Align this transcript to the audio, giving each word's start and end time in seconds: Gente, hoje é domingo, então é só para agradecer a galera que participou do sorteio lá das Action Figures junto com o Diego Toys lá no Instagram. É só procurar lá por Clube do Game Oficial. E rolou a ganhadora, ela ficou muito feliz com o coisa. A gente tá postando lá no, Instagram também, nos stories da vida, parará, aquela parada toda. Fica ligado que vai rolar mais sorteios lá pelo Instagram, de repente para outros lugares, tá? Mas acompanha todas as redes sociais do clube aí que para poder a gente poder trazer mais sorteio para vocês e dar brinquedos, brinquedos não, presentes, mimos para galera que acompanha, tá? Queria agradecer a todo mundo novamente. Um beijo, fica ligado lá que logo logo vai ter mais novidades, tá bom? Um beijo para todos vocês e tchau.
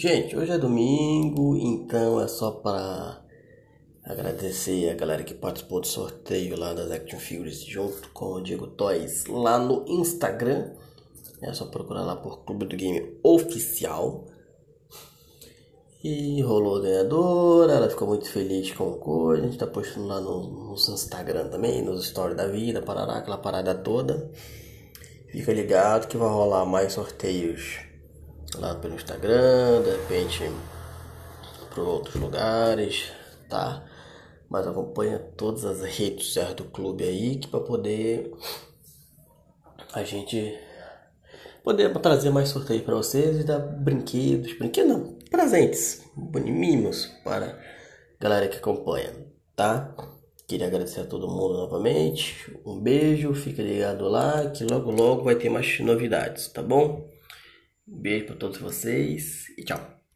Gente, 0.00 0.36
hoje 0.36 0.52
é 0.52 0.58
domingo, 0.58 1.56
então 1.56 2.20
é 2.20 2.28
só 2.28 2.52
para 2.52 3.20
agradecer 4.04 4.88
a 4.90 4.94
galera 4.94 5.24
que 5.24 5.34
participou 5.34 5.80
do 5.80 5.88
sorteio 5.88 6.56
lá 6.56 6.72
das 6.72 6.88
Action 6.88 7.18
Figures 7.18 7.64
junto 7.64 8.08
com 8.10 8.34
o 8.34 8.40
Diego 8.40 8.68
Toys 8.68 9.26
lá 9.26 9.58
no 9.58 9.84
Instagram. 9.88 10.70
É 11.42 11.52
só 11.52 11.64
procurar 11.64 12.02
lá 12.02 12.14
por 12.14 12.44
Clube 12.44 12.66
do 12.66 12.76
Game 12.76 13.18
Oficial. 13.24 14.24
E 16.04 16.40
rolou 16.42 16.76
a 16.76 16.80
ganhadora, 16.80 17.72
ela 17.72 17.90
ficou 17.90 18.06
muito 18.06 18.30
feliz 18.30 18.70
com 18.70 18.90
o 18.90 18.98
coisa. 18.98 19.42
A 19.42 19.46
gente 19.46 19.58
tá 19.58 19.66
postando 19.66 20.06
lá 20.06 20.20
no, 20.20 20.74
Instagram 20.76 21.48
também, 21.48 21.82
nos 21.82 22.06
stories 22.06 22.36
da 22.36 22.46
vida, 22.46 22.80
parará, 22.82 23.14
aquela 23.14 23.38
parada 23.38 23.74
toda. 23.74 24.30
Fica 25.26 25.52
ligado 25.52 26.06
que 26.06 26.16
vai 26.16 26.28
rolar 26.28 26.64
mais 26.64 26.92
sorteios 26.92 27.87
lá 28.56 28.74
pelo 28.74 28.94
Instagram, 28.94 29.82
de 29.82 29.90
repente 29.90 30.50
para 31.70 31.82
outros 31.82 32.14
lugares, 32.16 33.12
tá? 33.48 33.84
Mas 34.48 34.66
acompanha 34.66 35.18
todas 35.18 35.64
as 35.64 35.82
redes 35.82 36.26
sociais 36.26 36.54
do 36.54 36.64
clube 36.64 37.04
aí 37.04 37.36
que 37.36 37.48
para 37.48 37.60
poder 37.60 38.32
a 39.92 40.02
gente 40.02 40.58
poder 41.62 41.92
trazer 42.00 42.30
mais 42.30 42.48
sorteio 42.48 42.82
para 42.82 42.94
vocês 42.94 43.40
e 43.40 43.44
dar 43.44 43.58
brinquedos, 43.58 44.56
brinquedos 44.58 44.90
não, 44.90 45.18
presentes, 45.30 46.02
mimos 46.16 47.06
para 47.22 47.58
galera 48.18 48.48
que 48.48 48.56
acompanha, 48.56 49.12
tá? 49.54 49.94
Queria 50.46 50.66
agradecer 50.66 51.02
a 51.02 51.04
todo 51.04 51.28
mundo 51.28 51.58
novamente. 51.58 52.56
Um 52.64 52.80
beijo, 52.80 53.34
fica 53.34 53.62
ligado 53.62 54.08
lá 54.08 54.48
que 54.50 54.64
logo 54.64 54.90
logo 54.90 55.24
vai 55.24 55.34
ter 55.36 55.50
mais 55.50 55.78
novidades, 55.80 56.48
tá 56.48 56.62
bom? 56.62 57.06
Um 57.90 58.00
beijo 58.00 58.26
para 58.26 58.36
todos 58.36 58.58
vocês 58.58 59.48
e 59.56 59.64
tchau. 59.64 59.97